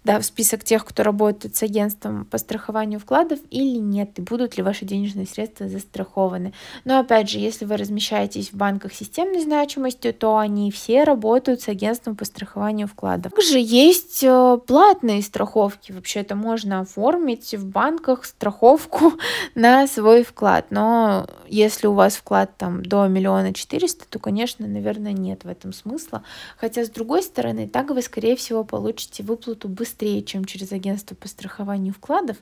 да, 0.08 0.20
в 0.20 0.26
список 0.26 0.64
тех, 0.64 0.86
кто 0.86 1.04
работает 1.04 1.56
с 1.56 1.64
агентством 1.64 2.26
по 2.26 2.38
страхованию 2.38 3.00
вкладов 3.00 3.40
или 3.50 3.78
нет, 3.78 4.18
и 4.18 4.22
будут 4.22 4.56
ли 4.56 4.64
ваши 4.64 4.86
денежные 4.86 5.28
средства 5.28 5.68
застрахованы. 5.68 6.54
Но 6.86 7.00
опять 7.00 7.30
же, 7.30 7.40
если 7.40 7.66
вы 7.66 7.76
размещаетесь 7.76 8.52
в 8.52 8.56
банках 8.56 8.94
системной 8.94 9.42
значимости, 9.42 10.14
то 10.14 10.38
они 10.38 10.72
все 10.72 11.04
работают 11.04 11.62
с 11.62 11.68
агентством 11.68 12.16
по 12.16 12.24
страхованию 12.24 12.88
вкладов. 12.88 13.34
Также 13.34 13.60
есть 13.60 14.24
э, 14.24 14.58
платные 14.66 15.22
страховки, 15.22 15.92
вообще 15.92 16.22
это 16.22 16.36
можно 16.36 16.80
оформить 16.80 17.54
в 17.54 17.66
банках 17.66 18.24
страховку 18.24 19.14
на 19.56 19.88
свой 19.88 20.24
вклад, 20.24 20.68
но 20.70 21.28
если 21.48 21.88
у 21.88 21.94
вас 21.94 22.16
вклад 22.16 22.52
там 22.58 22.82
до 22.82 23.08
миллиона 23.08 23.54
четыреста, 23.54 24.06
то, 24.10 24.20
конечно, 24.20 24.66
наверное, 24.68 25.12
нет 25.12 25.44
в 25.44 25.50
этом 25.50 25.74
смысла, 25.74 26.24
Хотя, 26.58 26.86
с 26.86 26.90
другой 26.90 27.24
стороны, 27.24 27.68
так 27.68 27.90
вы, 27.90 28.02
скорее 28.02 28.36
всего, 28.36 28.64
получите 28.64 29.24
выплату 29.24 29.68
быстрее, 29.98 30.22
чем 30.22 30.46
через 30.46 30.72
агентство 30.72 31.16
по 31.16 31.28
страхованию 31.28 31.94
вкладов, 31.94 32.38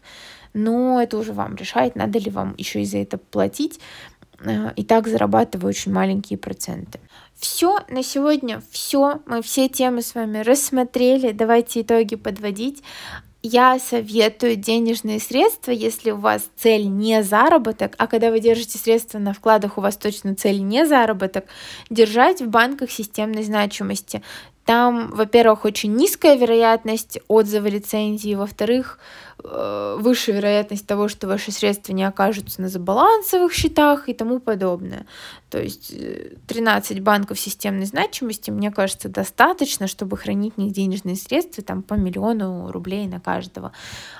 но 0.53 1.01
это 1.01 1.17
уже 1.17 1.31
вам 1.31 1.55
решает, 1.55 1.95
надо 1.95 2.19
ли 2.19 2.29
вам 2.29 2.53
еще 2.57 2.81
и 2.81 2.85
за 2.85 2.97
это 2.97 3.17
платить. 3.17 3.79
Э, 4.41 4.73
и 4.75 4.83
так 4.83 5.07
зарабатываю 5.07 5.69
очень 5.69 5.93
маленькие 5.93 6.37
проценты. 6.37 6.99
Все, 7.33 7.79
на 7.89 8.03
сегодня 8.03 8.61
все. 8.71 9.21
Мы 9.25 9.41
все 9.41 9.69
темы 9.69 10.01
с 10.01 10.15
вами 10.15 10.39
рассмотрели. 10.39 11.31
Давайте 11.31 11.81
итоги 11.81 12.15
подводить 12.15 12.83
я 13.47 13.77
советую 13.77 14.55
денежные 14.55 15.19
средства, 15.19 15.69
если 15.69 16.09
у 16.09 16.17
вас 16.17 16.49
цель 16.57 16.87
не 16.87 17.21
заработок, 17.21 17.93
а 17.99 18.07
когда 18.07 18.31
вы 18.31 18.39
держите 18.39 18.79
средства 18.79 19.19
на 19.19 19.33
вкладах, 19.33 19.77
у 19.77 19.81
вас 19.81 19.97
точно 19.97 20.33
цель 20.35 20.63
не 20.63 20.87
заработок, 20.87 21.45
держать 21.91 22.41
в 22.41 22.47
банках 22.47 22.89
системной 22.89 23.43
значимости. 23.43 24.23
Там, 24.65 25.11
во-первых, 25.11 25.63
очень 25.63 25.93
низкая 25.93 26.35
вероятность 26.35 27.19
отзыва 27.27 27.67
лицензии, 27.67 28.33
во-вторых, 28.33 28.97
э, 29.43 29.97
выше 29.99 30.31
вероятность 30.31 30.87
того, 30.87 31.07
что 31.07 31.27
ваши 31.27 31.51
средства 31.51 31.93
не 31.93 32.03
окажутся 32.03 32.63
на 32.63 32.67
забалансовых 32.67 33.53
счетах 33.53 34.09
и 34.09 34.15
тому 34.15 34.39
подобное. 34.39 35.05
То 35.51 35.61
есть 35.61 35.93
13 36.47 36.97
э, 36.97 37.01
банков 37.01 37.39
системной 37.39 37.85
значимости, 37.85 38.49
мне 38.49 38.71
кажется, 38.71 39.07
достаточно, 39.07 39.85
чтобы 39.85 40.17
хранить 40.17 40.57
них 40.57 40.73
денежные 40.73 41.15
средства 41.15 41.63
там, 41.63 41.83
по 41.83 41.93
миллиону 41.93 42.71
рублей 42.71 43.05
на 43.05 43.19
каждого. 43.19 43.71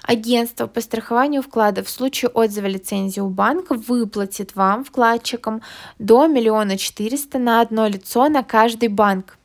Агентство 0.04 0.68
по 0.68 0.80
страхованию 0.80 1.42
вкладов 1.42 1.88
в 1.88 1.90
случае 1.90 2.30
отзыва 2.30 2.68
лицензии 2.68 3.20
у 3.20 3.30
банка 3.30 3.74
выплатит 3.74 4.56
вам, 4.56 4.86
вкладчикам, 4.86 5.64
до 5.98 6.28
миллиона 6.28 6.78
четыреста 6.78 7.40
на 7.40 7.62
одно 7.62 7.88
лицо 7.88 8.30
на 8.30 8.44
каждый 8.44 8.90
банк. 8.90 9.38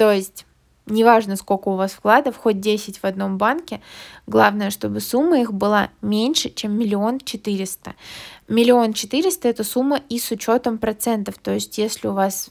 То 0.00 0.10
есть 0.10 0.46
неважно, 0.86 1.36
сколько 1.36 1.68
у 1.68 1.76
вас 1.76 1.92
вкладов, 1.92 2.38
хоть 2.38 2.58
10 2.58 2.96
в 2.96 3.04
одном 3.04 3.36
банке, 3.36 3.82
главное, 4.26 4.70
чтобы 4.70 5.00
сумма 5.00 5.42
их 5.42 5.52
была 5.52 5.90
меньше, 6.00 6.48
чем 6.48 6.72
миллион 6.72 7.20
четыреста. 7.20 7.94
Миллион 8.48 8.94
четыреста– 8.94 9.48
это 9.50 9.62
сумма 9.62 10.00
и 10.08 10.18
с 10.18 10.30
учетом 10.30 10.78
процентов, 10.78 11.34
то 11.36 11.52
есть 11.52 11.76
если 11.76 12.08
у 12.08 12.14
вас 12.14 12.48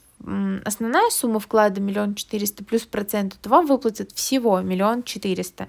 основная 0.66 1.10
сумма 1.12 1.40
вклада 1.40 1.80
миллион 1.80 2.16
четыреста 2.16 2.64
плюс 2.64 2.84
проценты, 2.84 3.38
то 3.42 3.50
вам 3.50 3.66
выплатят 3.66 4.12
всего 4.12 4.60
миллион 4.60 5.04
четыреста. 5.04 5.68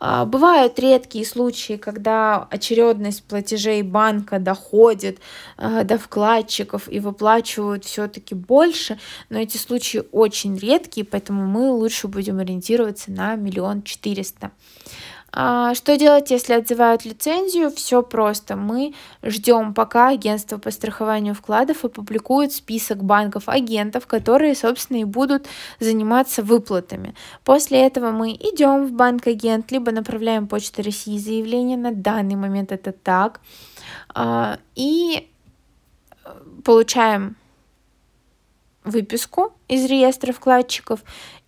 А, 0.00 0.24
бывают 0.24 0.78
редкие 0.78 1.24
случаи, 1.24 1.76
когда 1.76 2.46
очередность 2.50 3.22
платежей 3.24 3.82
банка 3.82 4.38
доходит 4.38 5.18
а, 5.56 5.84
до 5.84 5.98
вкладчиков 5.98 6.90
и 6.90 7.00
выплачивают 7.00 7.84
все-таки 7.84 8.34
больше, 8.34 8.98
но 9.28 9.38
эти 9.38 9.56
случаи 9.56 10.02
очень 10.12 10.56
редкие, 10.56 11.06
поэтому 11.06 11.46
мы 11.46 11.70
лучше 11.70 12.08
будем 12.08 12.38
ориентироваться 12.38 13.12
на 13.12 13.36
миллион 13.36 13.82
четыреста. 13.82 14.50
А, 15.36 15.74
что 15.74 15.96
делать, 15.96 16.30
если 16.30 16.52
отзывают 16.52 17.04
лицензию? 17.04 17.72
Все 17.72 18.02
просто. 18.02 18.54
Мы 18.54 18.94
ждем, 19.22 19.74
пока 19.74 20.10
агентство 20.10 20.58
по 20.58 20.70
страхованию 20.70 21.34
вкладов 21.34 21.84
опубликует 21.84 22.52
список 22.52 23.02
банков-агентов, 23.02 24.06
которые, 24.06 24.54
собственно, 24.54 24.98
и 24.98 25.04
будут 25.04 25.46
заниматься 25.80 26.44
выплатами. 26.44 27.14
После 27.42 27.84
этого 27.84 28.12
мы 28.12 28.30
идем 28.30 28.86
в 28.86 28.92
банк-агент, 28.92 29.72
либо 29.72 29.90
направляем 29.90 30.46
Почту 30.46 30.82
России 30.82 31.18
заявление. 31.18 31.76
На 31.76 31.92
данный 31.92 32.36
момент 32.36 32.70
это 32.70 32.92
так. 32.92 33.40
А, 34.14 34.58
и 34.76 35.28
получаем 36.62 37.34
выписку 38.84 39.53
из 39.68 39.84
реестра 39.86 40.32
вкладчиков 40.32 41.00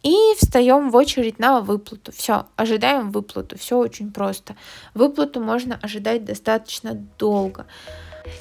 и 0.03 0.15
встаем 0.39 0.91
в 0.91 0.97
очередь 0.97 1.39
на 1.39 1.61
выплату. 1.61 2.13
Все, 2.13 2.47
ожидаем 2.57 3.11
выплату. 3.11 3.59
Все 3.59 3.77
очень 3.77 4.13
просто. 4.13 4.57
Выплату 4.95 5.41
можно 5.41 5.79
ожидать 5.83 6.25
достаточно 6.25 6.95
долго. 7.19 7.67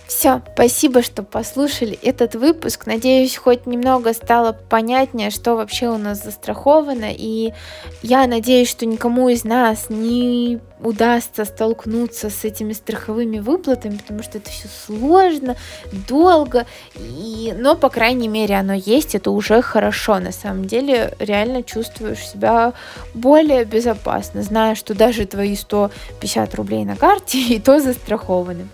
Все, 0.07 0.41
спасибо, 0.53 1.01
что 1.01 1.23
послушали 1.23 1.99
этот 2.01 2.35
выпуск. 2.35 2.85
Надеюсь, 2.85 3.35
хоть 3.35 3.65
немного 3.65 4.13
стало 4.13 4.53
понятнее, 4.53 5.29
что 5.29 5.55
вообще 5.55 5.89
у 5.89 5.97
нас 5.97 6.23
застраховано. 6.23 7.11
И 7.11 7.53
я 8.01 8.27
надеюсь, 8.27 8.69
что 8.69 8.85
никому 8.85 9.29
из 9.29 9.43
нас 9.43 9.89
не 9.89 10.59
удастся 10.79 11.45
столкнуться 11.45 12.29
с 12.29 12.43
этими 12.43 12.73
страховыми 12.73 13.39
выплатами, 13.39 13.97
потому 13.97 14.23
что 14.23 14.37
это 14.37 14.49
все 14.49 14.67
сложно, 14.67 15.55
долго. 16.07 16.65
И... 16.95 17.53
Но, 17.57 17.75
по 17.75 17.89
крайней 17.89 18.27
мере, 18.27 18.55
оно 18.55 18.73
есть, 18.73 19.15
это 19.15 19.31
уже 19.31 19.61
хорошо. 19.61 20.19
На 20.19 20.31
самом 20.31 20.65
деле, 20.65 21.13
реально 21.19 21.63
чувствуешь 21.63 22.27
себя 22.27 22.73
более 23.13 23.65
безопасно, 23.65 24.43
зная, 24.43 24.75
что 24.75 24.93
даже 24.93 25.25
твои 25.25 25.55
150 25.55 26.55
рублей 26.55 26.85
на 26.85 26.95
карте 26.95 27.39
и 27.49 27.59
то 27.59 27.79
застрахованы. 27.79 28.67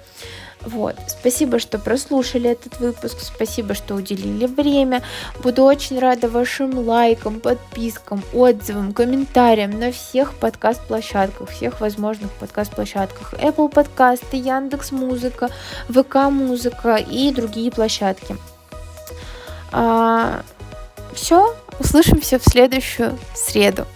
Вот. 0.66 0.96
Спасибо, 1.08 1.60
что 1.60 1.80
прослушали 1.80 2.50
этот 2.50 2.80
выпуск. 2.80 3.18
Спасибо, 3.20 3.74
что 3.74 3.96
уделили 3.96 4.46
время. 4.46 5.02
Буду 5.42 5.64
очень 5.64 6.00
рада 6.00 6.30
вашим 6.30 6.78
лайкам, 6.78 7.40
подпискам, 7.40 8.22
отзывам, 8.34 8.94
комментариям 8.94 9.80
на 9.80 9.92
всех 9.92 10.34
подкаст-площадках, 10.36 11.50
всех 11.50 11.82
возможных 11.82 12.32
подкаст-площадках. 12.34 13.34
Apple 13.34 13.70
подкасты, 13.70 14.38
Яндекс 14.38 14.92
Музыка, 14.92 15.50
ВК 15.90 16.16
Музыка 16.30 16.96
и 16.96 17.32
другие 17.32 17.72
площадки. 17.72 18.38
А, 19.72 20.44
все, 21.14 21.56
услышимся 21.80 22.38
в 22.38 22.44
следующую 22.44 23.18
среду. 23.34 23.88